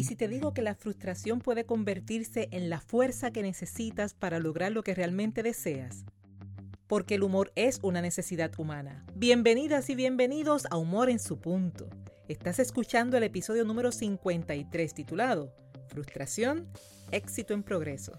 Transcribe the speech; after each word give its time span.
¿Y 0.00 0.04
si 0.04 0.16
te 0.16 0.28
digo 0.28 0.54
que 0.54 0.62
la 0.62 0.74
frustración 0.74 1.40
puede 1.40 1.66
convertirse 1.66 2.48
en 2.52 2.70
la 2.70 2.80
fuerza 2.80 3.32
que 3.32 3.42
necesitas 3.42 4.14
para 4.14 4.38
lograr 4.38 4.72
lo 4.72 4.82
que 4.82 4.94
realmente 4.94 5.42
deseas? 5.42 6.06
Porque 6.86 7.16
el 7.16 7.22
humor 7.22 7.52
es 7.54 7.80
una 7.82 8.00
necesidad 8.00 8.50
humana. 8.56 9.04
Bienvenidas 9.14 9.90
y 9.90 9.94
bienvenidos 9.94 10.66
a 10.70 10.78
Humor 10.78 11.10
en 11.10 11.18
su 11.18 11.38
punto. 11.38 11.90
Estás 12.28 12.60
escuchando 12.60 13.18
el 13.18 13.24
episodio 13.24 13.66
número 13.66 13.92
53 13.92 14.94
titulado 14.94 15.52
Frustración, 15.88 16.66
éxito 17.10 17.52
en 17.52 17.62
progreso. 17.62 18.18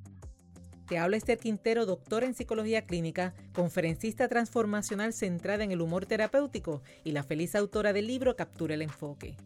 Te 0.91 0.99
habla 0.99 1.15
Esther 1.15 1.37
Quintero, 1.37 1.85
doctora 1.85 2.25
en 2.25 2.33
psicología 2.33 2.85
clínica, 2.85 3.33
conferencista 3.53 4.27
transformacional 4.27 5.13
centrada 5.13 5.63
en 5.63 5.71
el 5.71 5.79
humor 5.79 6.05
terapéutico 6.05 6.81
y 7.05 7.13
la 7.13 7.23
feliz 7.23 7.55
autora 7.55 7.93
del 7.93 8.07
libro 8.07 8.35
Captura 8.35 8.73
el 8.73 8.81
enfoque. 8.81 9.37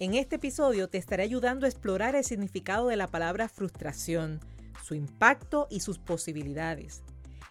En 0.00 0.14
este 0.14 0.34
episodio 0.34 0.88
te 0.88 0.98
estaré 0.98 1.22
ayudando 1.22 1.64
a 1.64 1.68
explorar 1.68 2.16
el 2.16 2.24
significado 2.24 2.88
de 2.88 2.96
la 2.96 3.06
palabra 3.06 3.48
frustración, 3.48 4.40
su 4.82 4.96
impacto 4.96 5.68
y 5.70 5.78
sus 5.78 6.00
posibilidades. 6.00 7.04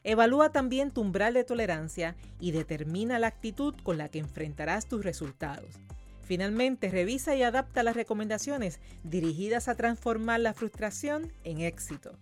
Evalúa 0.03 0.51
también 0.51 0.91
tu 0.91 0.99
umbral 0.99 1.35
de 1.35 1.45
tolerancia 1.45 2.17
y 2.41 2.51
determina 2.51 3.19
la 3.19 3.27
actitud 3.27 3.73
con 3.83 3.97
la 3.97 4.09
que 4.09 4.19
enfrentarás 4.19 4.85
tus 4.85 5.05
resultados. 5.05 5.75
Finalmente, 6.23 6.89
revisa 6.89 7.37
y 7.37 7.43
adapta 7.43 7.83
las 7.83 7.95
recomendaciones 7.95 8.81
dirigidas 9.05 9.69
a 9.69 9.75
transformar 9.75 10.41
la 10.41 10.53
frustración 10.53 11.31
en 11.45 11.61
éxito. 11.61 12.19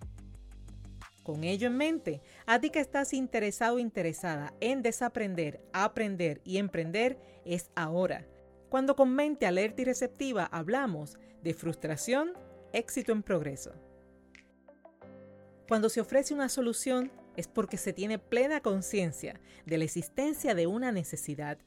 Con 1.28 1.44
ello 1.44 1.67
en 1.67 1.75
mente, 1.75 2.22
a 2.45 2.61
ti 2.61 2.70
que 2.70 2.80
estás 2.80 3.11
interesado 3.11 3.75
o 3.75 3.80
interesada 3.80 4.53
en 4.61 4.81
desaprender, 4.81 5.59
aprender 5.73 6.39
y 6.45 6.56
emprender, 6.56 7.20
es 7.44 7.70
ahora. 7.75 8.25
Cuando 8.70 8.95
con 8.95 9.14
mente 9.14 9.45
alerta 9.45 9.81
y 9.81 9.83
receptiva 9.83 10.45
hablamos 10.45 11.17
de 11.44 11.53
frustración, 11.53 12.31
éxito 12.72 13.11
en 13.11 13.23
progreso. 13.23 13.73
Cuando 15.67 15.89
se 15.89 16.00
ofrece 16.00 16.33
una 16.33 16.48
solución 16.48 17.11
es 17.36 17.50
porque 17.50 17.75
se 17.75 17.92
tiene 17.92 18.20
plena 18.20 18.61
conciencia 18.61 19.42
de 19.66 19.80
la 19.80 19.83
existencia 19.83 20.55
de 20.55 20.66
una 20.66 20.94
necesidad. 20.94 21.58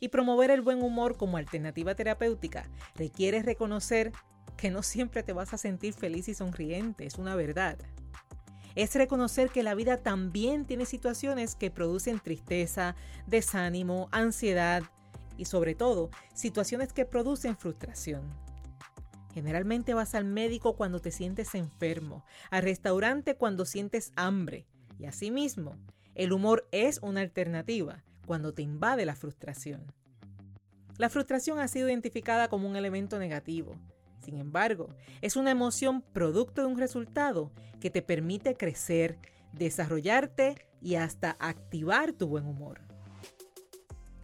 Y 0.00 0.08
promover 0.08 0.50
el 0.50 0.62
buen 0.62 0.82
humor 0.82 1.16
como 1.16 1.36
alternativa 1.36 1.94
terapéutica 1.94 2.68
requiere 2.96 3.40
reconocer 3.44 4.10
que 4.56 4.72
no 4.72 4.82
siempre 4.82 5.22
te 5.22 5.32
vas 5.32 5.54
a 5.54 5.58
sentir 5.58 5.94
feliz 5.94 6.26
y 6.26 6.34
sonriente, 6.34 7.06
es 7.06 7.18
una 7.18 7.36
verdad 7.36 7.78
es 8.76 8.94
reconocer 8.94 9.50
que 9.50 9.62
la 9.62 9.74
vida 9.74 9.96
también 9.96 10.66
tiene 10.66 10.84
situaciones 10.84 11.56
que 11.56 11.70
producen 11.70 12.20
tristeza, 12.20 12.94
desánimo, 13.26 14.08
ansiedad 14.12 14.82
y 15.38 15.46
sobre 15.46 15.74
todo 15.74 16.10
situaciones 16.34 16.92
que 16.92 17.06
producen 17.06 17.56
frustración. 17.56 18.22
Generalmente 19.32 19.94
vas 19.94 20.14
al 20.14 20.26
médico 20.26 20.76
cuando 20.76 21.00
te 21.00 21.10
sientes 21.10 21.54
enfermo, 21.54 22.24
al 22.50 22.62
restaurante 22.62 23.34
cuando 23.34 23.64
sientes 23.64 24.12
hambre 24.14 24.66
y 24.98 25.06
asimismo, 25.06 25.76
el 26.14 26.32
humor 26.32 26.68
es 26.70 27.00
una 27.02 27.20
alternativa 27.20 28.02
cuando 28.26 28.52
te 28.54 28.62
invade 28.62 29.04
la 29.06 29.16
frustración. 29.16 29.84
La 30.98 31.10
frustración 31.10 31.58
ha 31.58 31.68
sido 31.68 31.88
identificada 31.88 32.48
como 32.48 32.68
un 32.68 32.76
elemento 32.76 33.18
negativo, 33.18 33.74
sin 34.26 34.38
embargo, 34.38 34.88
es 35.22 35.36
una 35.36 35.52
emoción 35.52 36.02
producto 36.02 36.62
de 36.62 36.66
un 36.66 36.78
resultado 36.78 37.52
que 37.80 37.90
te 37.90 38.02
permite 38.02 38.56
crecer, 38.56 39.18
desarrollarte 39.52 40.66
y 40.82 40.96
hasta 40.96 41.36
activar 41.38 42.12
tu 42.12 42.26
buen 42.26 42.44
humor. 42.44 42.80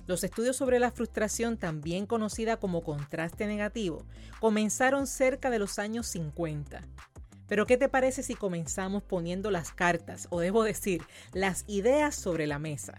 Los 0.08 0.24
estudios 0.24 0.56
sobre 0.56 0.80
la 0.80 0.90
frustración, 0.90 1.56
también 1.56 2.06
conocida 2.06 2.56
como 2.56 2.82
contraste 2.82 3.46
negativo, 3.46 4.04
comenzaron 4.40 5.06
cerca 5.06 5.50
de 5.50 5.60
los 5.60 5.78
años 5.78 6.08
50. 6.08 6.80
Pero 7.46 7.64
¿qué 7.64 7.76
te 7.76 7.88
parece 7.88 8.24
si 8.24 8.34
comenzamos 8.34 9.04
poniendo 9.04 9.52
las 9.52 9.70
cartas, 9.72 10.26
o 10.30 10.40
debo 10.40 10.64
decir, 10.64 11.02
las 11.32 11.62
ideas 11.68 12.16
sobre 12.16 12.48
la 12.48 12.58
mesa? 12.58 12.94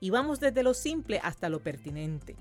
Y 0.00 0.08
vamos 0.08 0.40
desde 0.40 0.62
lo 0.62 0.72
simple 0.72 1.20
hasta 1.22 1.50
lo 1.50 1.60
pertinente. 1.60 2.34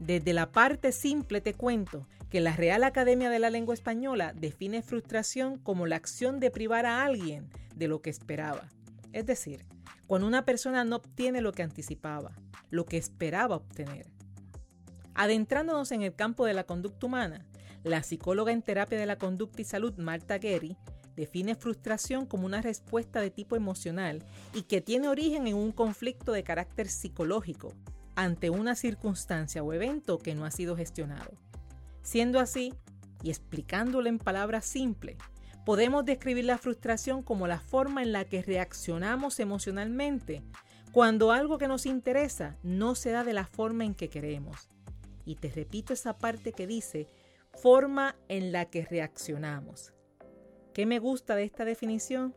Desde 0.00 0.32
la 0.32 0.50
parte 0.50 0.92
simple 0.92 1.42
te 1.42 1.52
cuento 1.52 2.08
que 2.30 2.40
la 2.40 2.56
Real 2.56 2.84
Academia 2.84 3.28
de 3.28 3.38
la 3.38 3.50
Lengua 3.50 3.74
Española 3.74 4.32
define 4.34 4.80
frustración 4.80 5.58
como 5.58 5.86
la 5.86 5.96
acción 5.96 6.40
de 6.40 6.50
privar 6.50 6.86
a 6.86 7.04
alguien 7.04 7.50
de 7.76 7.86
lo 7.86 8.00
que 8.00 8.08
esperaba. 8.08 8.66
Es 9.12 9.26
decir, 9.26 9.66
cuando 10.06 10.26
una 10.26 10.46
persona 10.46 10.84
no 10.84 10.96
obtiene 10.96 11.42
lo 11.42 11.52
que 11.52 11.62
anticipaba, 11.62 12.32
lo 12.70 12.86
que 12.86 12.96
esperaba 12.96 13.56
obtener. 13.56 14.06
Adentrándonos 15.14 15.92
en 15.92 16.00
el 16.00 16.14
campo 16.14 16.46
de 16.46 16.54
la 16.54 16.64
conducta 16.64 17.04
humana, 17.04 17.44
la 17.84 18.02
psicóloga 18.02 18.52
en 18.52 18.62
terapia 18.62 18.98
de 18.98 19.04
la 19.04 19.18
conducta 19.18 19.60
y 19.60 19.64
salud 19.66 19.92
Marta 19.98 20.38
Gary 20.38 20.78
define 21.14 21.54
frustración 21.56 22.24
como 22.24 22.46
una 22.46 22.62
respuesta 22.62 23.20
de 23.20 23.30
tipo 23.30 23.54
emocional 23.54 24.24
y 24.54 24.62
que 24.62 24.80
tiene 24.80 25.08
origen 25.08 25.46
en 25.46 25.56
un 25.56 25.72
conflicto 25.72 26.32
de 26.32 26.42
carácter 26.42 26.88
psicológico 26.88 27.74
ante 28.20 28.50
una 28.50 28.74
circunstancia 28.74 29.62
o 29.62 29.72
evento 29.72 30.18
que 30.18 30.34
no 30.34 30.44
ha 30.44 30.50
sido 30.50 30.76
gestionado. 30.76 31.32
Siendo 32.02 32.38
así, 32.38 32.74
y 33.22 33.30
explicándolo 33.30 34.10
en 34.10 34.18
palabras 34.18 34.66
simples, 34.66 35.16
podemos 35.64 36.04
describir 36.04 36.44
la 36.44 36.58
frustración 36.58 37.22
como 37.22 37.46
la 37.46 37.60
forma 37.60 38.02
en 38.02 38.12
la 38.12 38.26
que 38.26 38.42
reaccionamos 38.42 39.40
emocionalmente 39.40 40.42
cuando 40.92 41.32
algo 41.32 41.56
que 41.56 41.66
nos 41.68 41.86
interesa 41.86 42.58
no 42.62 42.94
se 42.94 43.10
da 43.10 43.24
de 43.24 43.32
la 43.32 43.46
forma 43.46 43.84
en 43.84 43.94
que 43.94 44.10
queremos. 44.10 44.68
Y 45.24 45.36
te 45.36 45.48
repito 45.50 45.94
esa 45.94 46.18
parte 46.18 46.52
que 46.52 46.66
dice, 46.66 47.06
forma 47.54 48.16
en 48.28 48.52
la 48.52 48.66
que 48.66 48.84
reaccionamos. 48.84 49.94
¿Qué 50.74 50.84
me 50.84 50.98
gusta 50.98 51.36
de 51.36 51.44
esta 51.44 51.64
definición? 51.64 52.34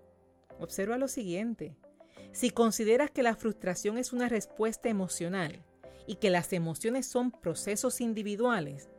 Observa 0.60 0.98
lo 0.98 1.10
siguiente. 1.10 1.76
Si 2.32 2.52
consideras 2.52 3.12
que 3.12 3.24
la 3.24 3.36
frustración 3.36 3.98
es 3.98 4.14
una 4.14 4.30
respuesta 4.30 4.88
emocional, 4.90 5.64
y 6.08 6.16
que 6.16 6.30
las 6.30 6.54
emociones 6.54 7.08
son 7.08 7.32
procesos 7.32 8.02
individuales, 8.02 8.90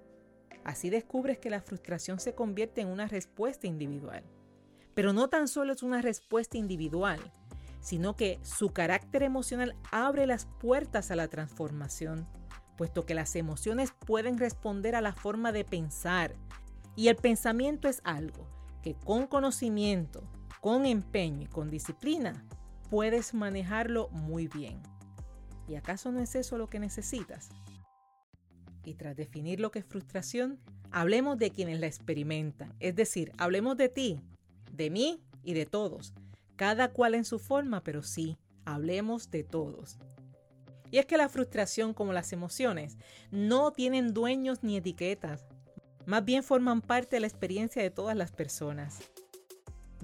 así 0.64 0.90
descubres 0.90 1.38
que 1.38 1.50
la 1.50 1.60
frustración 1.60 2.20
se 2.20 2.34
convierte 2.34 2.80
en 2.80 2.88
una 2.88 3.06
respuesta 3.06 3.66
individual. 3.66 4.24
Pero 4.94 5.12
no 5.12 5.28
tan 5.28 5.48
solo 5.48 5.72
es 5.72 5.82
una 5.82 6.00
respuesta 6.00 6.56
individual, 6.56 7.20
sino 7.80 8.16
que 8.16 8.38
su 8.42 8.72
carácter 8.72 9.22
emocional 9.22 9.76
abre 9.90 10.26
las 10.26 10.46
puertas 10.46 11.10
a 11.10 11.16
la 11.16 11.28
transformación, 11.28 12.26
puesto 12.76 13.04
que 13.04 13.14
las 13.14 13.36
emociones 13.36 13.92
pueden 14.06 14.38
responder 14.38 14.94
a 14.94 15.00
la 15.00 15.12
forma 15.12 15.52
de 15.52 15.64
pensar, 15.64 16.34
y 16.96 17.08
el 17.08 17.16
pensamiento 17.16 17.88
es 17.88 18.00
algo 18.04 18.48
que 18.82 18.94
con 18.94 19.26
conocimiento, 19.26 20.22
con 20.60 20.86
empeño 20.86 21.42
y 21.42 21.46
con 21.46 21.70
disciplina 21.70 22.44
puedes 22.88 23.34
manejarlo 23.34 24.08
muy 24.10 24.46
bien. 24.48 24.80
¿Y 25.68 25.76
acaso 25.76 26.12
no 26.12 26.20
es 26.20 26.34
eso 26.34 26.58
lo 26.58 26.68
que 26.68 26.78
necesitas? 26.78 27.50
Y 28.84 28.94
tras 28.94 29.16
definir 29.16 29.60
lo 29.60 29.70
que 29.70 29.78
es 29.78 29.84
frustración, 29.84 30.60
hablemos 30.90 31.38
de 31.38 31.50
quienes 31.50 31.80
la 31.80 31.86
experimentan. 31.86 32.74
Es 32.80 32.94
decir, 32.94 33.32
hablemos 33.38 33.76
de 33.76 33.88
ti, 33.88 34.20
de 34.72 34.90
mí 34.90 35.22
y 35.42 35.54
de 35.54 35.66
todos. 35.66 36.12
Cada 36.56 36.88
cual 36.92 37.14
en 37.14 37.24
su 37.24 37.38
forma, 37.38 37.82
pero 37.82 38.02
sí, 38.02 38.36
hablemos 38.64 39.30
de 39.30 39.42
todos. 39.42 39.98
Y 40.90 40.98
es 40.98 41.06
que 41.06 41.16
la 41.16 41.28
frustración 41.28 41.94
como 41.94 42.12
las 42.12 42.32
emociones 42.32 42.98
no 43.30 43.72
tienen 43.72 44.14
dueños 44.14 44.62
ni 44.62 44.76
etiquetas. 44.76 45.46
Más 46.06 46.24
bien 46.24 46.42
forman 46.42 46.82
parte 46.82 47.16
de 47.16 47.20
la 47.20 47.26
experiencia 47.26 47.82
de 47.82 47.90
todas 47.90 48.16
las 48.16 48.30
personas. 48.30 49.00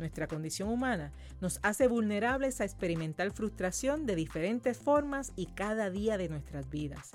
Nuestra 0.01 0.27
condición 0.29 0.71
humana 0.71 1.13
nos 1.43 1.61
hace 1.63 1.87
vulnerables 1.87 2.63
a 2.63 2.65
experimentar 2.65 3.33
frustración 3.33 4.07
de 4.07 4.17
diferentes 4.17 4.79
formas 4.79 5.31
y 5.37 5.45
cada 5.45 5.91
día 5.91 6.17
de 6.17 6.31
nuestras 6.31 6.71
vidas. 6.71 7.11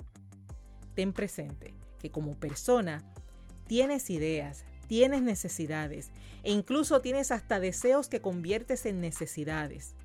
Ten 0.94 1.12
presente 1.12 1.74
que 1.98 2.12
como 2.12 2.38
persona 2.38 3.02
tienes 3.66 4.08
ideas, 4.08 4.64
tienes 4.86 5.20
necesidades 5.20 6.12
e 6.44 6.52
incluso 6.52 7.00
tienes 7.00 7.32
hasta 7.32 7.58
deseos 7.58 8.06
que 8.06 8.20
conviertes 8.20 8.86
en 8.86 9.00
necesidades. 9.00 9.96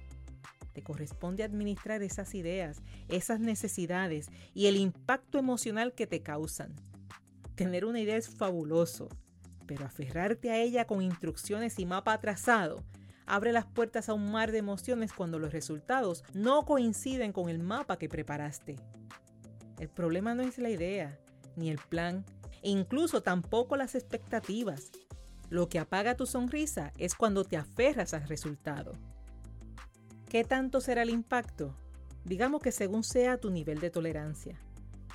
te 0.73 0.81
corresponde 0.81 1.43
administrar 1.43 2.01
esas 2.01 2.33
ideas, 2.33 2.81
esas 3.09 3.39
necesidades 3.39 4.31
y 4.55 4.67
el 4.67 4.77
impacto 4.77 5.37
emocional 5.37 5.93
que 5.93 6.07
te 6.07 6.23
causan. 6.23 6.73
Tener 7.53 7.85
una 7.85 7.99
idea 7.99 8.15
es 8.15 8.29
fabuloso, 8.29 9.09
pero 9.71 9.85
aferrarte 9.85 10.51
a 10.51 10.57
ella 10.57 10.85
con 10.85 11.01
instrucciones 11.01 11.79
y 11.79 11.85
mapa 11.85 12.11
atrasado 12.11 12.83
abre 13.25 13.53
las 13.53 13.65
puertas 13.65 14.09
a 14.09 14.13
un 14.13 14.29
mar 14.29 14.51
de 14.51 14.57
emociones 14.57 15.13
cuando 15.13 15.39
los 15.39 15.53
resultados 15.53 16.25
no 16.33 16.65
coinciden 16.65 17.31
con 17.31 17.47
el 17.47 17.59
mapa 17.59 17.97
que 17.97 18.09
preparaste. 18.09 18.75
El 19.79 19.87
problema 19.87 20.35
no 20.35 20.43
es 20.43 20.57
la 20.57 20.69
idea, 20.69 21.17
ni 21.55 21.69
el 21.69 21.77
plan, 21.77 22.25
e 22.61 22.69
incluso 22.69 23.23
tampoco 23.23 23.77
las 23.77 23.95
expectativas. 23.95 24.91
Lo 25.49 25.69
que 25.69 25.79
apaga 25.79 26.17
tu 26.17 26.25
sonrisa 26.25 26.91
es 26.97 27.15
cuando 27.15 27.45
te 27.45 27.55
aferras 27.55 28.13
al 28.13 28.27
resultado. 28.27 28.91
¿Qué 30.27 30.43
tanto 30.43 30.81
será 30.81 31.03
el 31.03 31.11
impacto? 31.11 31.73
Digamos 32.25 32.61
que 32.61 32.73
según 32.73 33.05
sea 33.05 33.37
tu 33.37 33.51
nivel 33.51 33.79
de 33.79 33.89
tolerancia. 33.89 34.59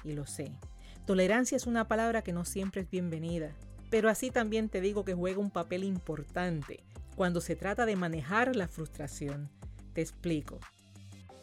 Y 0.02 0.12
lo 0.12 0.24
sé. 0.24 0.58
Tolerancia 1.04 1.56
es 1.56 1.66
una 1.66 1.86
palabra 1.88 2.22
que 2.22 2.32
no 2.32 2.46
siempre 2.46 2.80
es 2.80 2.88
bienvenida, 2.88 3.54
pero 3.90 4.08
así 4.08 4.30
también 4.30 4.68
te 4.68 4.80
digo 4.80 5.04
que 5.04 5.14
juega 5.14 5.38
un 5.38 5.50
papel 5.50 5.84
importante 5.84 6.84
cuando 7.14 7.40
se 7.40 7.56
trata 7.56 7.86
de 7.86 7.96
manejar 7.96 8.56
la 8.56 8.68
frustración. 8.68 9.50
Te 9.94 10.02
explico. 10.02 10.60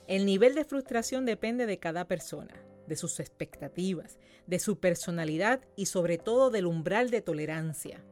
El 0.08 0.26
nivel 0.26 0.54
de 0.54 0.66
frustración 0.66 1.26
depende 1.26 1.66
de 1.66 1.80
cada 1.80 2.06
persona, 2.06 2.54
de 2.88 2.96
sus 2.96 3.20
expectativas, 3.20 4.20
de 4.48 4.60
su 4.60 4.80
personalidad 4.80 5.62
y 5.76 5.88
sobre 5.88 6.18
todo 6.18 6.50
del 6.50 6.66
umbral 6.66 7.10
de 7.10 7.22
tolerancia. 7.22 8.04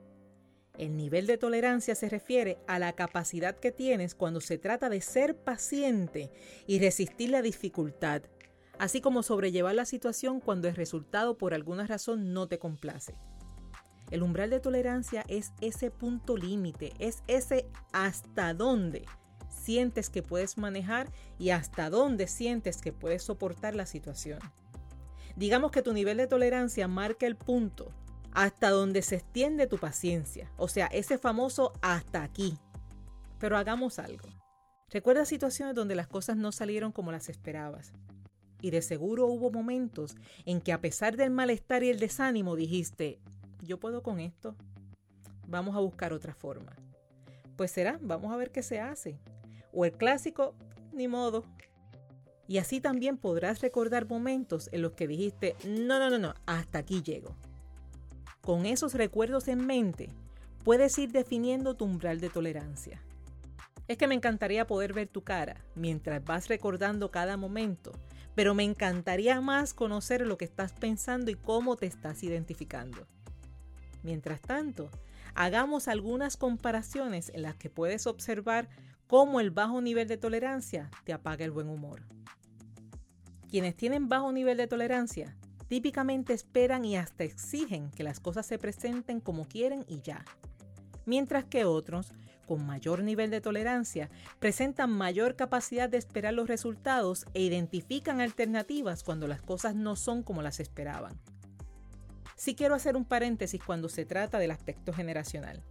El 0.78 0.96
nivel 0.96 1.28
de 1.28 1.38
tolerancia 1.38 1.96
se 1.96 2.10
refiere 2.10 2.58
a 2.66 2.80
la 2.80 2.94
capacidad 2.94 3.56
que 3.56 3.72
tienes 3.72 4.16
cuando 4.16 4.40
se 4.40 4.58
trata 4.58 4.90
de 4.90 5.02
ser 5.02 5.36
paciente 5.36 6.32
y 6.66 6.80
resistir 6.80 7.30
la 7.30 7.42
dificultad, 7.42 8.24
así 8.80 9.02
como 9.02 9.22
sobrellevar 9.22 9.76
la 9.76 9.86
situación 9.86 10.40
cuando 10.40 10.70
el 10.70 10.76
resultado 10.76 11.38
por 11.38 11.54
alguna 11.54 11.86
razón 11.86 12.34
no 12.34 12.48
te 12.48 12.58
complace. 12.58 13.14
El 14.12 14.24
umbral 14.24 14.50
de 14.50 14.60
tolerancia 14.60 15.24
es 15.28 15.54
ese 15.62 15.90
punto 15.90 16.38
límite, 16.38 16.94
es 17.00 17.24
ese 17.28 17.66
hasta 17.94 18.54
dónde 18.54 19.06
sientes 19.50 20.10
que 20.10 20.22
puedes 20.22 20.58
manejar 20.58 21.10
y 21.40 21.52
hasta 21.52 21.90
dónde 21.90 22.28
sientes 22.28 22.82
que 22.82 22.92
puedes 22.92 23.24
soportar 23.24 23.74
la 23.74 23.86
situación. 23.86 24.40
Digamos 25.36 25.72
que 25.72 25.82
tu 25.82 25.94
nivel 25.94 26.18
de 26.18 26.28
tolerancia 26.28 26.88
marca 26.88 27.26
el 27.26 27.38
punto 27.38 27.92
hasta 28.34 28.70
donde 28.70 29.02
se 29.02 29.16
extiende 29.16 29.68
tu 29.68 29.78
paciencia, 29.78 30.52
o 30.58 30.68
sea, 30.68 30.88
ese 30.88 31.18
famoso 31.18 31.74
hasta 31.82 32.24
aquí. 32.24 32.58
Pero 33.40 33.58
hagamos 33.58 33.98
algo. 33.98 34.28
Recuerda 34.90 35.26
situaciones 35.26 35.74
donde 35.74 35.96
las 35.96 36.08
cosas 36.08 36.36
no 36.36 36.52
salieron 36.52 36.92
como 36.92 37.12
las 37.12 37.30
esperabas. 37.30 37.94
Y 38.62 38.72
de 38.72 38.82
seguro 38.82 39.26
hubo 39.26 39.52
momentos 39.52 40.16
en 40.46 40.62
que 40.62 40.74
a 40.74 40.82
pesar 40.82 41.18
del 41.18 41.32
malestar 41.32 41.84
y 41.84 41.90
el 41.90 42.00
desánimo 42.00 42.56
dijiste, 42.56 43.20
yo 43.66 43.80
puedo 43.80 44.04
con 44.04 44.20
esto, 44.20 44.56
vamos 45.48 45.76
a 45.76 45.80
buscar 45.80 46.14
otra 46.14 46.34
forma. 46.34 46.76
Pues 47.56 47.72
será, 47.72 48.00
vamos 48.02 48.32
a 48.34 48.38
ver 48.38 48.52
qué 48.52 48.64
se 48.64 48.80
hace. 48.80 49.20
O 49.72 49.86
el 49.86 49.92
clásico, 49.94 50.56
ni 50.94 51.08
modo. 51.08 51.44
Y 52.48 52.58
así 52.58 52.82
también 52.82 53.18
podrás 53.18 53.62
recordar 53.62 54.10
momentos 54.10 54.70
en 54.72 54.82
los 54.82 54.94
que 54.94 55.08
dijiste, 55.08 55.56
no, 55.66 56.00
no, 56.00 56.10
no, 56.10 56.18
no, 56.18 56.34
hasta 56.46 56.80
aquí 56.80 57.02
llego. 57.02 57.36
Con 58.42 58.66
esos 58.66 58.96
recuerdos 58.96 59.48
en 59.48 59.66
mente, 59.66 60.10
puedes 60.64 60.98
ir 60.98 61.12
definiendo 61.12 61.76
tu 61.76 61.86
umbral 61.86 62.20
de 62.20 62.30
tolerancia. 62.30 63.02
Es 63.88 63.98
que 63.98 64.08
me 64.08 64.16
encantaría 64.16 64.68
poder 64.68 64.94
ver 64.94 65.08
tu 65.08 65.22
cara 65.22 65.64
mientras 65.76 66.24
vas 66.24 66.48
recordando 66.48 67.12
cada 67.12 67.38
momento, 67.38 67.92
pero 68.36 68.54
me 68.54 68.64
encantaría 68.64 69.42
más 69.42 69.74
conocer 69.74 70.26
lo 70.26 70.38
que 70.38 70.46
estás 70.46 70.74
pensando 70.74 71.30
y 71.30 71.36
cómo 71.36 71.76
te 71.76 71.86
estás 71.86 72.24
identificando. 72.24 73.06
Mientras 74.04 74.42
tanto, 74.42 74.90
hagamos 75.36 75.88
algunas 75.88 76.38
comparaciones 76.38 77.32
en 77.34 77.44
las 77.44 77.56
que 77.56 77.70
puedes 77.70 78.08
observar 78.08 78.70
cómo 79.08 79.40
el 79.40 79.52
bajo 79.52 79.82
nivel 79.82 80.08
de 80.08 80.18
tolerancia 80.18 80.90
te 81.04 81.14
apaga 81.14 81.46
el 81.46 81.52
buen 81.52 81.68
humor. 81.68 82.04
Quienes 83.50 83.76
tienen 83.76 84.08
bajo 84.08 84.32
nivel 84.32 84.58
de 84.58 84.68
tolerancia 84.68 85.36
típicamente 85.68 86.34
esperan 86.34 86.84
y 86.86 86.98
hasta 86.98 87.24
exigen 87.24 87.92
que 87.92 88.04
las 88.04 88.20
cosas 88.20 88.46
se 88.46 88.58
presenten 88.58 89.20
como 89.20 89.48
quieren 89.48 89.86
y 89.88 90.02
ya. 90.02 90.26
Mientras 91.06 91.46
que 91.46 91.66
otros, 91.66 92.12
con 92.46 92.66
mayor 92.66 93.04
nivel 93.04 93.30
de 93.32 93.40
tolerancia, 93.42 94.10
presentan 94.40 94.92
mayor 94.92 95.36
capacidad 95.36 95.90
de 95.90 95.98
esperar 95.98 96.34
los 96.34 96.48
resultados 96.48 97.26
e 97.34 97.42
identifican 97.42 98.20
alternativas 98.20 99.04
cuando 99.04 99.28
las 99.28 99.42
cosas 99.42 99.76
no 99.76 99.96
son 99.96 100.24
como 100.24 100.42
las 100.42 100.60
esperaban. 100.60 101.18
Sí 102.42 102.56
quiero 102.56 102.74
hacer 102.74 102.98
un 102.98 103.06
paréntesis 103.06 103.62
cuando 103.64 103.88
se 103.88 104.04
trata 104.04 104.40
del 104.40 104.50
aspecto 104.50 104.94
generacional. 104.94 105.62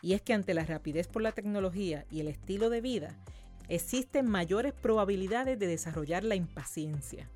Y 0.00 0.14
es 0.14 0.22
que 0.22 0.32
ante 0.32 0.54
la 0.54 0.64
rapidez 0.64 1.06
por 1.06 1.20
la 1.20 1.32
tecnología 1.32 2.06
y 2.10 2.20
el 2.20 2.28
estilo 2.28 2.70
de 2.70 2.80
vida, 2.80 3.14
existen 3.68 4.26
mayores 4.26 4.72
probabilidades 4.72 5.58
de 5.58 5.66
desarrollar 5.66 6.24
la 6.24 6.34
impaciencia. 6.34 7.28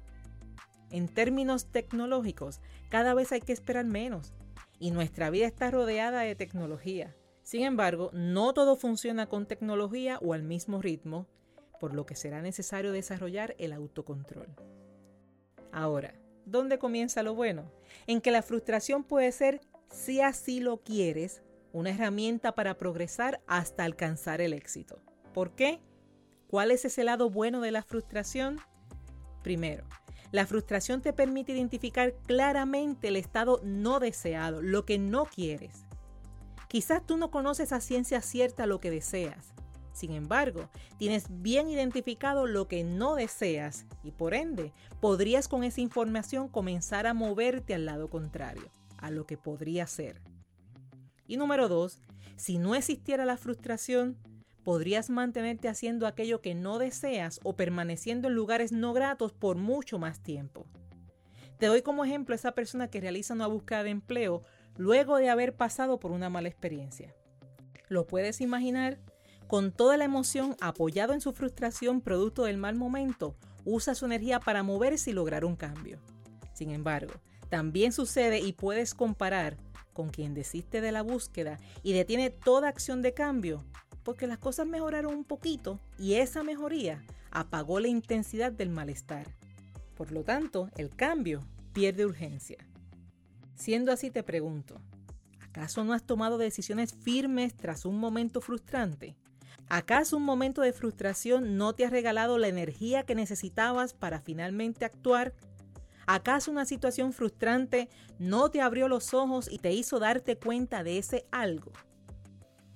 En 0.91 1.07
términos 1.07 1.67
tecnológicos, 1.67 2.63
cada 2.89 3.13
vez 3.13 3.31
hay 3.33 3.43
que 3.43 3.53
esperar 3.53 3.85
menos 3.85 4.33
y 4.79 4.91
nuestra 4.91 5.29
vida 5.29 5.47
está 5.47 5.71
rodeada 5.71 6.23
de 6.23 6.35
tecnología. 6.35 7.15
Sin 7.43 7.65
embargo, 7.65 8.09
no 8.15 8.55
todo 8.55 8.77
funciona 8.77 9.27
con 9.29 9.45
tecnología 9.45 10.19
o 10.23 10.33
al 10.33 10.45
mismo 10.45 10.81
ritmo, 10.81 11.27
por 11.79 11.93
lo 11.93 12.07
que 12.07 12.17
será 12.17 12.41
necesario 12.41 12.91
desarrollar 12.91 13.55
el 13.59 13.75
autocontrol. 13.75 14.49
Ahora, 15.73 16.15
¿dónde 16.45 16.79
comienza 16.79 17.23
lo 17.23 17.35
bueno? 17.35 17.71
En 18.07 18.21
que 18.21 18.31
la 18.31 18.43
frustración 18.43 19.05
puede 19.05 19.33
ser, 19.33 19.61
si 19.91 20.21
así 20.21 20.61
lo 20.61 20.79
quieres, 20.79 21.43
una 21.73 21.91
herramienta 21.91 22.55
para 22.55 22.77
progresar 22.77 23.41
hasta 23.47 23.85
alcanzar 23.85 24.41
el 24.41 24.53
éxito. 24.53 25.01
¿Por 25.33 25.55
qué? 25.55 25.81
¿Cuál 26.49 26.71
es 26.71 26.85
ese 26.85 27.05
lado 27.05 27.31
bueno 27.31 27.61
de 27.61 27.71
la 27.71 27.83
frustración? 27.83 28.59
Primero, 29.43 29.85
la 30.33 30.47
frustración 30.47 31.03
te 31.03 31.13
permite 31.13 31.53
identificar 31.53 32.15
claramente 32.27 33.09
el 33.09 33.17
estado 33.17 33.61
no 33.65 34.01
deseado, 34.01 34.63
lo 34.63 34.85
que 34.85 34.99
no 34.99 35.25
quieres. 35.25 35.87
Quizás 36.69 37.07
tú 37.07 37.17
no 37.17 37.31
conoces 37.31 37.73
a 37.73 37.81
ciencia 37.81 38.23
cierta 38.23 38.67
lo 38.67 38.81
que 38.81 38.91
deseas. 38.91 39.53
Sin 39.93 40.13
embargo, 40.13 40.69
tienes 40.99 41.27
bien 41.29 41.69
identificado 41.69 42.47
lo 42.47 42.67
que 42.67 42.83
no 42.83 43.15
deseas 43.15 43.87
y 44.03 44.11
por 44.11 44.35
ende 44.35 44.73
podrías 45.01 45.49
con 45.49 45.65
esa 45.65 45.81
información 45.81 46.49
comenzar 46.49 47.07
a 47.07 47.15
moverte 47.15 47.75
al 47.75 47.85
lado 47.85 48.09
contrario, 48.09 48.71
a 48.99 49.11
lo 49.11 49.27
que 49.27 49.37
podría 49.37 49.87
ser. 49.87 50.23
Y 51.27 51.37
número 51.37 51.69
dos, 51.69 52.01
si 52.37 52.59
no 52.59 52.75
existiera 52.75 53.25
la 53.25 53.37
frustración, 53.37 54.17
podrías 54.65 55.11
mantenerte 55.11 55.69
haciendo 55.69 56.07
aquello 56.07 56.41
que 56.41 56.55
no 56.55 56.79
deseas 56.79 57.41
o 57.43 57.55
permaneciendo 57.55 58.29
en 58.29 58.35
lugares 58.35 58.73
no 58.73 58.93
gratos 58.93 59.33
por 59.33 59.57
mucho 59.57 59.99
más 59.99 60.23
tiempo. 60.23 60.67
Te 61.59 61.67
doy 61.67 61.83
como 61.83 62.05
ejemplo 62.05 62.35
a 62.35 62.37
esa 62.37 62.53
persona 62.53 62.89
que 62.89 63.01
realiza 63.01 63.35
una 63.35 63.47
búsqueda 63.47 63.85
de 63.85 63.91
empleo 63.91 64.43
luego 64.77 65.19
de 65.19 65.29
haber 65.29 65.55
pasado 65.55 66.01
por 66.01 66.11
una 66.11 66.31
mala 66.31 66.49
experiencia. 66.49 67.15
¿Lo 67.89 68.07
puedes 68.07 68.41
imaginar? 68.41 68.99
Con 69.53 69.71
toda 69.71 69.99
la 69.99 70.05
emoción, 70.05 70.57
apoyado 70.63 71.13
en 71.13 71.21
su 71.21 71.35
frustración 71.35 72.01
producto 72.01 72.45
del 72.45 72.57
mal 72.57 72.75
momento, 72.75 73.37
usa 73.67 73.95
su 73.95 74.07
energía 74.07 74.41
para 74.41 74.63
moverse 74.63 75.11
y 75.11 75.13
lograr 75.13 75.45
un 75.45 75.57
cambio. 75.57 75.99
Sin 76.55 76.71
embargo, 76.71 77.13
también 77.51 77.93
sucede 77.93 78.41
y 78.41 78.55
puedes 78.55 78.95
comparar 78.95 79.59
con 79.93 80.09
quien 80.09 80.33
desiste 80.33 80.81
de 80.81 80.91
la 80.91 81.03
búsqueda 81.03 81.59
y 81.83 81.93
detiene 81.93 82.31
toda 82.31 82.69
acción 82.69 83.03
de 83.03 83.13
cambio 83.13 83.63
porque 84.05 84.27
las 84.27 84.39
cosas 84.39 84.67
mejoraron 84.67 85.15
un 85.15 85.25
poquito 85.25 85.79
y 85.99 86.15
esa 86.15 86.43
mejoría 86.43 87.05
apagó 87.31 87.79
la 87.79 87.89
intensidad 87.89 88.53
del 88.53 88.71
malestar. 88.71 89.27
Por 89.97 90.13
lo 90.13 90.25
tanto, 90.25 90.71
el 90.79 90.89
cambio 90.97 91.47
pierde 91.75 92.07
urgencia. 92.07 92.67
Siendo 93.55 93.93
así, 93.93 94.11
te 94.11 94.23
pregunto, 94.23 94.81
¿acaso 95.41 95.85
no 95.85 95.93
has 95.93 96.05
tomado 96.05 96.39
decisiones 96.39 96.95
firmes 96.95 97.55
tras 97.55 97.85
un 97.85 98.01
momento 98.01 98.41
frustrante? 98.41 99.15
¿Acaso 99.69 100.17
un 100.17 100.25
momento 100.25 100.61
de 100.63 100.73
frustración 100.73 101.57
no 101.57 101.75
te 101.75 101.87
ha 101.87 101.91
regalado 101.91 102.39
la 102.39 102.49
energía 102.49 103.05
que 103.05 103.15
necesitabas 103.15 103.95
para 103.95 104.21
finalmente 104.21 104.85
actuar? 104.85 105.35
¿Acaso 106.07 106.51
una 106.51 106.65
situación 106.65 107.13
frustrante 107.13 107.89
no 108.19 108.51
te 108.51 108.61
abrió 108.61 108.89
los 108.89 109.15
ojos 109.15 109.51
y 109.51 109.59
te 109.59 109.73
hizo 109.73 109.99
darte 109.99 110.37
cuenta 110.37 110.83
de 110.83 110.99
ese 110.99 111.27
algo? 111.31 111.73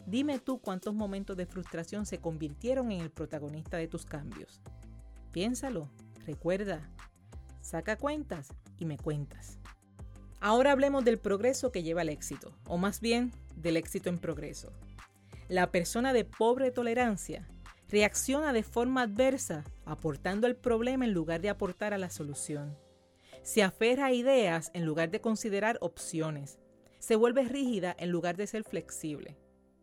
Dime 0.07 0.39
tú 0.39 0.59
cuántos 0.59 0.95
momentos 0.95 1.37
de 1.37 1.47
frustración 1.47 2.07
se 2.07 2.19
convirtieron 2.19 2.93
en 2.93 3.01
el 3.01 3.11
protagonista 3.11 3.77
de 3.77 3.89
tus 3.89 4.07
cambios. 4.07 4.63
Piénsalo, 5.33 5.91
recuerda, 6.25 6.89
saca 7.61 7.97
cuentas 7.97 8.49
y 8.79 8.85
me 8.85 8.97
cuentas. 8.97 9.59
Ahora 10.41 10.71
hablemos 10.71 11.05
del 11.05 11.19
progreso 11.19 11.73
que 11.73 11.83
lleva 11.83 12.03
al 12.03 12.09
éxito, 12.09 12.53
o 12.69 12.79
más 12.79 13.01
bien 13.01 13.33
del 13.57 13.77
éxito 13.77 14.09
en 14.09 14.19
progreso. 14.19 14.73
La 15.49 15.71
persona 15.71 16.13
de 16.13 16.25
pobre 16.25 16.73
tolerancia 16.73 17.47
reacciona 17.89 18.53
de 18.53 18.65
forma 18.65 19.03
adversa, 19.03 19.63
aportando 19.85 20.49
al 20.49 20.57
problema 20.57 21.05
en 21.05 21.13
lugar 21.13 21.41
de 21.41 21.51
aportar 21.51 21.95
a 21.95 21.99
la 21.99 22.11
solución. 22.11 22.77
Se 23.43 23.63
aferra 23.63 24.07
a 24.07 24.13
ideas 24.13 24.73
en 24.75 24.85
lugar 24.85 25.13
de 25.13 25.21
considerar 25.21 25.79
opciones. 25.81 26.59
Se 26.99 27.15
vuelve 27.15 27.45
rígida 27.45 27.95
en 27.97 28.11
lugar 28.11 28.37
de 28.37 28.49
ser 28.49 28.65
flexible. 28.65 29.37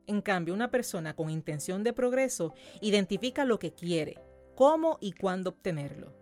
En 0.06 0.22
cambio, 0.22 0.54
una 0.54 0.70
persona 0.70 1.16
con 1.16 1.30
intención 1.30 1.82
de 1.86 1.94
progreso 1.94 2.54
identifica 2.82 3.46
lo 3.46 3.58
que 3.58 3.74
quiere, 3.74 4.20
cómo 4.56 4.98
y 5.00 5.14
cuándo 5.14 5.52
obtenerlo. 5.52 6.14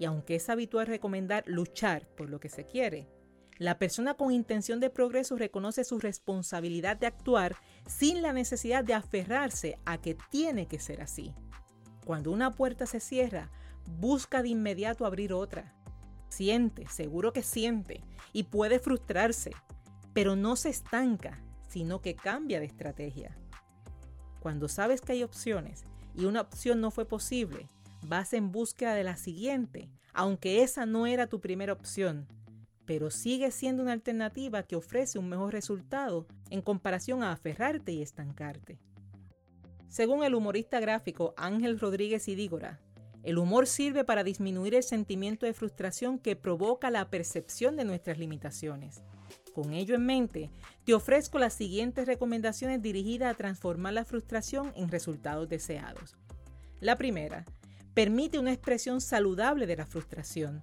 Y 0.00 0.06
aunque 0.06 0.34
es 0.34 0.48
habitual 0.50 0.88
recomendar 0.88 1.44
luchar 1.46 2.08
por 2.16 2.28
lo 2.28 2.40
que 2.40 2.48
se 2.48 2.66
quiere, 2.66 3.06
la 3.58 3.78
persona 3.78 4.14
con 4.14 4.32
intención 4.32 4.80
de 4.80 4.90
progreso 4.90 5.36
reconoce 5.36 5.84
su 5.84 5.98
responsabilidad 5.98 6.96
de 6.96 7.06
actuar 7.06 7.56
sin 7.86 8.20
la 8.20 8.32
necesidad 8.32 8.84
de 8.84 8.94
aferrarse 8.94 9.78
a 9.86 9.98
que 9.98 10.16
tiene 10.30 10.66
que 10.66 10.78
ser 10.78 11.00
así. 11.00 11.34
Cuando 12.04 12.30
una 12.30 12.50
puerta 12.50 12.86
se 12.86 13.00
cierra, 13.00 13.50
busca 13.98 14.42
de 14.42 14.50
inmediato 14.50 15.06
abrir 15.06 15.32
otra. 15.32 15.74
Siente, 16.28 16.86
seguro 16.88 17.32
que 17.32 17.42
siente, 17.42 18.04
y 18.32 18.44
puede 18.44 18.78
frustrarse, 18.78 19.52
pero 20.12 20.36
no 20.36 20.56
se 20.56 20.68
estanca, 20.68 21.42
sino 21.68 22.02
que 22.02 22.14
cambia 22.14 22.60
de 22.60 22.66
estrategia. 22.66 23.36
Cuando 24.40 24.68
sabes 24.68 25.00
que 25.00 25.12
hay 25.12 25.22
opciones 25.22 25.84
y 26.14 26.26
una 26.26 26.42
opción 26.42 26.80
no 26.80 26.90
fue 26.90 27.06
posible, 27.06 27.68
vas 28.02 28.32
en 28.34 28.52
búsqueda 28.52 28.94
de 28.94 29.04
la 29.04 29.16
siguiente, 29.16 29.88
aunque 30.12 30.62
esa 30.62 30.86
no 30.86 31.06
era 31.06 31.26
tu 31.26 31.40
primera 31.40 31.72
opción, 31.72 32.28
pero 32.86 33.10
sigue 33.10 33.50
siendo 33.50 33.82
una 33.82 33.92
alternativa 33.92 34.62
que 34.62 34.76
ofrece 34.76 35.18
un 35.18 35.28
mejor 35.28 35.52
resultado 35.52 36.26
en 36.50 36.62
comparación 36.62 37.22
a 37.22 37.32
aferrarte 37.32 37.92
y 37.92 38.02
estancarte. 38.02 38.78
Según 39.88 40.24
el 40.24 40.34
humorista 40.34 40.80
gráfico 40.80 41.34
Ángel 41.36 41.78
Rodríguez 41.78 42.28
Idígora, 42.28 42.80
el 43.22 43.38
humor 43.38 43.66
sirve 43.66 44.04
para 44.04 44.22
disminuir 44.22 44.74
el 44.76 44.84
sentimiento 44.84 45.46
de 45.46 45.52
frustración 45.52 46.18
que 46.18 46.36
provoca 46.36 46.90
la 46.90 47.10
percepción 47.10 47.76
de 47.76 47.84
nuestras 47.84 48.18
limitaciones. 48.18 49.02
Con 49.52 49.72
ello 49.72 49.94
en 49.94 50.06
mente, 50.06 50.50
te 50.84 50.94
ofrezco 50.94 51.38
las 51.38 51.54
siguientes 51.54 52.06
recomendaciones 52.06 52.82
dirigidas 52.82 53.32
a 53.32 53.36
transformar 53.36 53.94
la 53.94 54.04
frustración 54.04 54.72
en 54.76 54.90
resultados 54.90 55.48
deseados. 55.48 56.16
La 56.80 56.96
primera, 56.96 57.44
permite 57.94 58.38
una 58.38 58.52
expresión 58.52 59.00
saludable 59.00 59.66
de 59.66 59.76
la 59.76 59.86
frustración. 59.86 60.60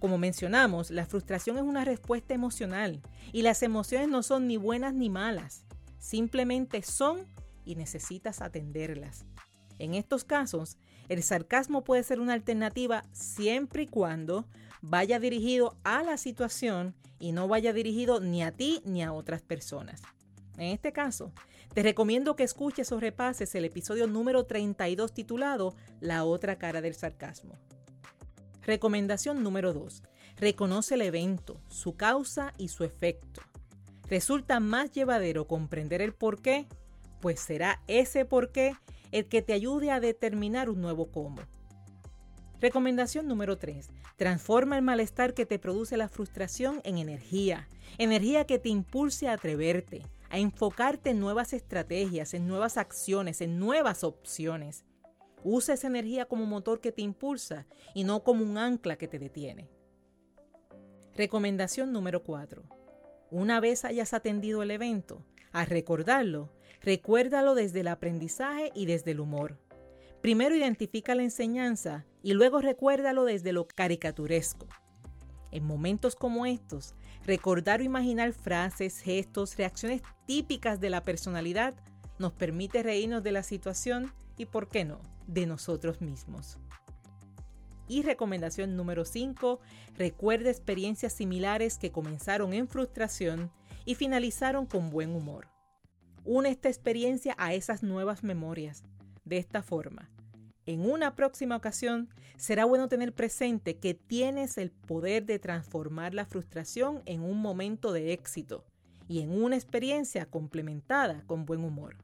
Como 0.00 0.16
mencionamos, 0.16 0.90
la 0.90 1.04
frustración 1.04 1.58
es 1.58 1.62
una 1.62 1.84
respuesta 1.84 2.32
emocional 2.32 3.02
y 3.32 3.42
las 3.42 3.62
emociones 3.62 4.08
no 4.08 4.22
son 4.22 4.46
ni 4.46 4.56
buenas 4.56 4.94
ni 4.94 5.10
malas, 5.10 5.66
simplemente 5.98 6.82
son 6.82 7.26
y 7.66 7.74
necesitas 7.74 8.40
atenderlas. 8.40 9.26
En 9.78 9.94
estos 9.94 10.24
casos, 10.24 10.78
el 11.10 11.22
sarcasmo 11.22 11.84
puede 11.84 12.02
ser 12.02 12.18
una 12.18 12.32
alternativa 12.32 13.04
siempre 13.12 13.82
y 13.82 13.86
cuando 13.86 14.46
vaya 14.80 15.20
dirigido 15.20 15.76
a 15.84 16.02
la 16.02 16.16
situación 16.16 16.94
y 17.18 17.32
no 17.32 17.46
vaya 17.46 17.74
dirigido 17.74 18.20
ni 18.20 18.42
a 18.42 18.52
ti 18.52 18.80
ni 18.86 19.02
a 19.02 19.12
otras 19.12 19.42
personas. 19.42 20.00
En 20.56 20.68
este 20.68 20.92
caso, 20.92 21.32
te 21.74 21.82
recomiendo 21.82 22.36
que 22.36 22.44
escuches 22.44 22.90
o 22.92 23.00
repases 23.00 23.54
el 23.54 23.66
episodio 23.66 24.06
número 24.06 24.44
32 24.44 25.12
titulado 25.12 25.74
La 26.00 26.24
otra 26.24 26.56
cara 26.56 26.80
del 26.80 26.94
sarcasmo. 26.94 27.58
Recomendación 28.62 29.42
número 29.42 29.72
2. 29.72 30.02
Reconoce 30.36 30.94
el 30.94 31.02
evento, 31.02 31.60
su 31.68 31.96
causa 31.96 32.52
y 32.58 32.68
su 32.68 32.84
efecto. 32.84 33.40
¿Resulta 34.08 34.60
más 34.60 34.92
llevadero 34.92 35.46
comprender 35.46 36.02
el 36.02 36.12
por 36.12 36.42
qué? 36.42 36.66
Pues 37.20 37.40
será 37.40 37.82
ese 37.86 38.24
por 38.24 38.52
qué 38.52 38.74
el 39.12 39.26
que 39.26 39.42
te 39.42 39.52
ayude 39.52 39.90
a 39.90 40.00
determinar 40.00 40.68
un 40.68 40.80
nuevo 40.80 41.10
cómo. 41.10 41.42
Recomendación 42.60 43.26
número 43.26 43.56
3. 43.56 43.88
Transforma 44.16 44.76
el 44.76 44.82
malestar 44.82 45.32
que 45.32 45.46
te 45.46 45.58
produce 45.58 45.96
la 45.96 46.08
frustración 46.08 46.82
en 46.84 46.98
energía. 46.98 47.68
Energía 47.96 48.44
que 48.44 48.58
te 48.58 48.68
impulse 48.68 49.28
a 49.28 49.32
atreverte, 49.32 50.02
a 50.28 50.38
enfocarte 50.38 51.10
en 51.10 51.20
nuevas 51.20 51.54
estrategias, 51.54 52.34
en 52.34 52.46
nuevas 52.46 52.76
acciones, 52.76 53.40
en 53.40 53.58
nuevas 53.58 54.04
opciones. 54.04 54.84
Usa 55.44 55.74
esa 55.74 55.86
energía 55.86 56.26
como 56.26 56.46
motor 56.46 56.80
que 56.80 56.92
te 56.92 57.02
impulsa 57.02 57.66
y 57.94 58.04
no 58.04 58.22
como 58.22 58.44
un 58.44 58.58
ancla 58.58 58.96
que 58.96 59.08
te 59.08 59.18
detiene. 59.18 59.68
Recomendación 61.14 61.92
número 61.92 62.22
4. 62.22 62.62
Una 63.30 63.60
vez 63.60 63.84
hayas 63.84 64.12
atendido 64.14 64.62
el 64.62 64.70
evento, 64.70 65.24
al 65.52 65.66
recordarlo, 65.66 66.52
recuérdalo 66.80 67.54
desde 67.54 67.80
el 67.80 67.88
aprendizaje 67.88 68.70
y 68.74 68.86
desde 68.86 69.12
el 69.12 69.20
humor. 69.20 69.58
Primero 70.20 70.54
identifica 70.54 71.14
la 71.14 71.22
enseñanza 71.22 72.04
y 72.22 72.34
luego 72.34 72.60
recuérdalo 72.60 73.24
desde 73.24 73.52
lo 73.52 73.66
caricaturesco. 73.66 74.66
En 75.50 75.64
momentos 75.64 76.14
como 76.14 76.46
estos, 76.46 76.94
recordar 77.24 77.80
o 77.80 77.84
imaginar 77.84 78.32
frases, 78.32 79.00
gestos, 79.00 79.56
reacciones 79.56 80.02
típicas 80.26 80.80
de 80.80 80.90
la 80.90 81.02
personalidad 81.02 81.74
nos 82.18 82.32
permite 82.32 82.82
reírnos 82.82 83.22
de 83.22 83.32
la 83.32 83.42
situación 83.42 84.12
y, 84.40 84.46
¿por 84.46 84.68
qué 84.68 84.86
no?, 84.86 85.00
de 85.26 85.44
nosotros 85.44 86.00
mismos. 86.00 86.56
Y 87.88 88.02
recomendación 88.02 88.74
número 88.74 89.04
5, 89.04 89.60
recuerda 89.98 90.48
experiencias 90.48 91.12
similares 91.12 91.76
que 91.76 91.92
comenzaron 91.92 92.54
en 92.54 92.66
frustración 92.66 93.50
y 93.84 93.96
finalizaron 93.96 94.64
con 94.64 94.88
buen 94.88 95.14
humor. 95.14 95.48
Une 96.24 96.48
esta 96.48 96.68
experiencia 96.70 97.34
a 97.36 97.52
esas 97.52 97.82
nuevas 97.82 98.24
memorias. 98.24 98.82
De 99.26 99.36
esta 99.36 99.62
forma, 99.62 100.08
en 100.64 100.88
una 100.90 101.14
próxima 101.16 101.56
ocasión, 101.56 102.08
será 102.38 102.64
bueno 102.64 102.88
tener 102.88 103.14
presente 103.14 103.76
que 103.76 103.92
tienes 103.92 104.56
el 104.56 104.70
poder 104.70 105.26
de 105.26 105.38
transformar 105.38 106.14
la 106.14 106.24
frustración 106.24 107.02
en 107.04 107.22
un 107.22 107.42
momento 107.42 107.92
de 107.92 108.14
éxito 108.14 108.64
y 109.06 109.20
en 109.20 109.32
una 109.42 109.56
experiencia 109.56 110.24
complementada 110.24 111.24
con 111.26 111.44
buen 111.44 111.62
humor. 111.62 111.98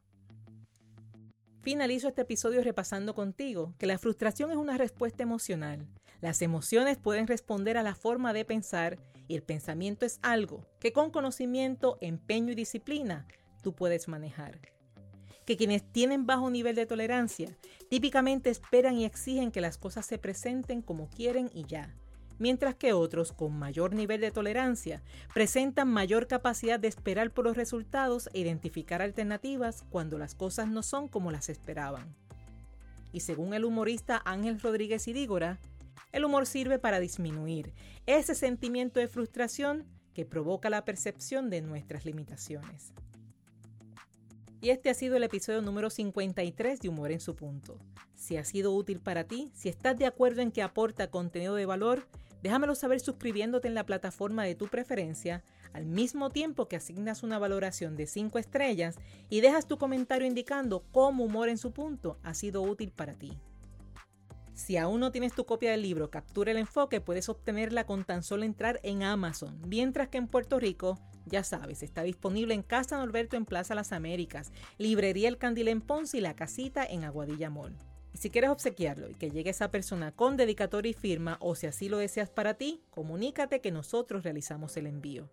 Finalizo 1.67 2.07
este 2.07 2.23
episodio 2.23 2.63
repasando 2.63 3.13
contigo 3.13 3.75
que 3.77 3.87
la 3.87 3.99
frustración 3.99 4.53
es 4.53 4.57
una 4.57 4.79
respuesta 4.79 5.25
emocional. 5.25 5.85
Las 6.21 6.41
emociones 6.41 6.97
pueden 6.97 7.27
responder 7.27 7.77
a 7.77 7.83
la 7.83 7.97
forma 7.97 8.33
de 8.33 8.45
pensar 8.45 9.01
y 9.27 9.35
el 9.35 9.43
pensamiento 9.43 10.07
es 10.07 10.21
algo 10.23 10.65
que 10.79 10.93
con 10.93 11.11
conocimiento, 11.11 11.99
empeño 12.01 12.53
y 12.53 12.55
disciplina 12.55 13.27
tú 13.65 13.75
puedes 13.75 14.07
manejar. 14.07 14.61
Que 15.45 15.57
quienes 15.57 15.83
tienen 15.91 16.25
bajo 16.25 16.51
nivel 16.51 16.77
de 16.77 16.87
tolerancia 16.87 17.59
típicamente 17.91 18.49
esperan 18.49 18.95
y 18.95 19.05
exigen 19.05 19.51
que 19.51 19.61
las 19.61 19.77
cosas 19.77 20.07
se 20.07 20.19
presenten 20.19 20.83
como 20.83 21.09
quieren 21.09 21.51
y 21.53 21.65
ya 21.65 21.97
mientras 22.39 22.75
que 22.75 22.93
otros 22.93 23.33
con 23.33 23.59
mayor 23.59 23.95
nivel 23.95 24.21
de 24.21 24.31
tolerancia 24.31 25.03
presentan 25.33 25.89
mayor 25.89 26.27
capacidad 26.27 26.79
de 26.79 26.89
esperar 26.89 27.31
por 27.31 27.45
los 27.45 27.57
resultados 27.57 28.29
e 28.33 28.41
identificar 28.41 29.03
alternativas 29.03 29.85
cuando 29.91 30.19
las 30.19 30.35
cosas 30.35 30.69
no 30.69 30.83
son 30.83 31.09
como 31.09 31.31
las 31.31 31.49
esperaban. 31.49 32.15
Y 33.13 33.21
según 33.21 33.55
el 33.55 33.65
humorista 33.65 34.21
Ángel 34.25 34.61
Rodríguez 34.61 35.09
Idígora, 35.09 35.59
el 36.13 36.25
humor 36.25 36.47
sirve 36.47 36.79
para 36.79 37.01
disminuir 37.01 37.73
ese 38.07 38.35
sentimiento 38.35 39.01
de 39.01 39.09
frustración 39.09 39.85
que 40.15 40.25
provoca 40.25 40.71
la 40.71 40.85
percepción 40.85 41.51
de 41.51 41.61
nuestras 41.61 42.07
limitaciones. 42.07 42.93
Y 44.61 44.71
este 44.71 44.89
ha 44.89 44.95
sido 44.95 45.17
el 45.17 45.23
episodio 45.23 45.61
número 45.61 45.91
53 45.91 46.81
de 46.81 46.89
Humor 46.89 47.13
en 47.13 47.21
su 47.21 47.37
punto. 47.37 47.79
Si 48.15 48.37
ha 48.37 48.45
sido 48.45 48.73
útil 48.73 49.01
para 49.01 49.25
ti, 49.25 49.51
si 49.55 49.69
estás 49.69 49.99
de 49.99 50.07
acuerdo 50.07 50.41
en 50.41 50.51
que 50.51 50.63
aporta 50.63 51.11
contenido 51.11 51.55
de 51.55 51.67
valor, 51.67 52.09
Déjamelo 52.43 52.75
saber 52.75 53.01
suscribiéndote 53.01 53.69
en 53.69 53.75
la 53.75 53.87
plataforma 53.87 54.45
de 54.45 54.55
tu 54.55 54.69
preferencia, 54.69 55.43
al 55.73 55.87
mismo 55.87 56.31
tiempo 56.31 56.69
que 56.69 56.77
asignas 56.77 57.23
una 57.23 57.39
valoración 57.39 57.97
de 57.97 58.07
5 58.07 58.39
estrellas 58.39 58.97
y 59.29 59.41
dejas 59.41 59.67
tu 59.67 59.79
comentario 59.79 60.27
indicando 60.27 60.85
cómo 60.93 61.25
Humor 61.25 61.49
en 61.49 61.59
su 61.59 61.73
punto 61.73 62.19
ha 62.23 62.35
sido 62.35 62.63
útil 62.63 62.93
para 62.93 63.15
ti. 63.15 63.39
Si 64.55 64.79
aún 64.79 65.01
no 65.01 65.13
tienes 65.13 65.35
tu 65.35 65.45
copia 65.45 65.71
del 65.71 65.83
libro 65.83 66.11
Captura 66.11 66.51
el 66.51 66.57
Enfoque, 66.57 67.03
puedes 67.03 67.29
obtenerla 67.29 67.85
con 67.85 68.05
tan 68.05 68.23
solo 68.23 68.45
entrar 68.45 68.81
en 68.83 69.03
Amazon, 69.03 69.61
mientras 69.67 70.09
que 70.09 70.17
en 70.17 70.29
Puerto 70.29 70.59
Rico, 70.59 70.99
ya 71.27 71.45
sabes, 71.45 71.83
está 71.83 72.03
disponible 72.05 72.55
en 72.55 72.63
Casa 72.63 72.97
Norberto 72.97 73.37
en 73.37 73.45
Plaza 73.45 73.75
Las 73.75 73.93
Américas, 73.93 74.53
Librería 74.79 75.29
El 75.29 75.37
Candil 75.37 75.69
en 75.69 75.83
Ponce 75.83 76.17
y 76.17 76.21
La 76.23 76.35
Casita 76.35 76.87
en 76.87 77.05
Aguadilla 77.05 77.51
Mall 77.51 77.77
si 78.17 78.31
quieres 78.31 78.51
obsequiarlo 78.51 79.09
y 79.09 79.15
que 79.15 79.31
llegue 79.31 79.51
esa 79.51 79.71
persona 79.71 80.13
con 80.13 80.37
dedicatoria 80.37 80.91
y 80.91 80.95
firma, 80.95 81.39
o 81.41 81.55
si 81.55 81.67
así 81.67 81.89
lo 81.89 81.99
deseas 81.99 82.31
para 82.31 82.55
ti, 82.55 82.83
comunícate 82.91 83.61
que 83.61 83.73
nosotros 83.73 84.23
realizamos 84.23 84.77
el 84.77 84.87
envío. 84.87 85.31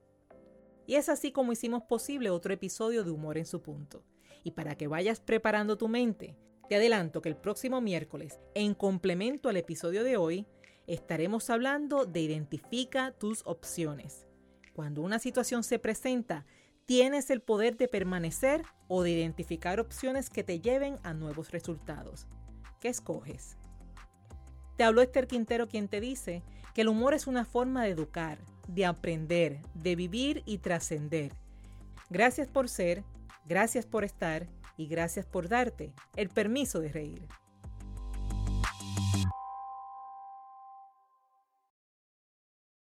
Y 0.85 0.95
es 0.95 1.09
así 1.09 1.31
como 1.31 1.53
hicimos 1.53 1.83
posible 1.83 2.29
otro 2.29 2.53
episodio 2.53 3.03
de 3.03 3.11
Humor 3.11 3.37
en 3.37 3.45
su 3.45 3.61
punto. 3.61 4.03
Y 4.43 4.51
para 4.51 4.75
que 4.75 4.87
vayas 4.87 5.21
preparando 5.21 5.77
tu 5.77 5.87
mente, 5.87 6.35
te 6.67 6.75
adelanto 6.75 7.21
que 7.21 7.29
el 7.29 7.37
próximo 7.37 7.79
miércoles, 7.79 8.39
en 8.55 8.73
complemento 8.73 9.49
al 9.49 9.57
episodio 9.57 10.03
de 10.03 10.17
hoy, 10.17 10.45
estaremos 10.87 11.49
hablando 11.49 12.05
de 12.05 12.21
identifica 12.21 13.11
tus 13.11 13.43
opciones. 13.45 14.27
Cuando 14.73 15.01
una 15.01 15.19
situación 15.19 15.63
se 15.63 15.79
presenta, 15.79 16.45
tienes 16.85 17.29
el 17.29 17.41
poder 17.41 17.77
de 17.77 17.87
permanecer 17.87 18.63
o 18.87 19.03
de 19.03 19.11
identificar 19.11 19.79
opciones 19.79 20.29
que 20.29 20.43
te 20.43 20.59
lleven 20.59 20.97
a 21.03 21.13
nuevos 21.13 21.51
resultados. 21.51 22.27
¿Qué 22.83 22.89
escoges? 22.89 23.55
Te 24.75 24.83
habló 24.83 25.01
Esther 25.01 25.25
Quintero 25.25 25.69
quien 25.69 25.87
te 25.87 26.01
dice 26.01 26.43
que 26.73 26.81
el 26.81 26.89
humor 26.89 27.13
es 27.13 27.27
una 27.27 27.45
forma 27.45 27.85
de 27.85 27.91
educar, 27.91 28.39
de 28.67 28.85
aprender, 28.85 29.61
de 29.73 29.95
vivir 29.95 30.43
y 30.45 30.57
trascender. 30.57 31.31
Gracias 32.09 32.49
por 32.49 32.67
ser, 32.67 33.05
gracias 33.45 33.85
por 33.85 34.03
estar 34.03 34.49
y 34.75 34.87
gracias 34.87 35.25
por 35.25 35.47
darte 35.47 35.93
el 36.17 36.27
permiso 36.27 36.81
de 36.81 36.89
reír. 36.89 37.25